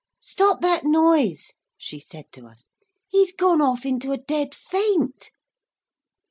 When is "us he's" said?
2.47-3.31